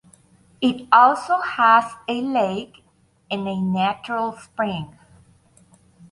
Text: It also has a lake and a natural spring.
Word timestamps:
It 0.61 0.87
also 0.91 1.41
has 1.41 1.83
a 2.07 2.21
lake 2.21 2.83
and 3.29 3.47
a 3.47 3.61
natural 3.61 4.31
spring. 4.35 4.97